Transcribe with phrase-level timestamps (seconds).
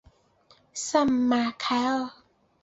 [0.73, 2.09] 圣马凯尔。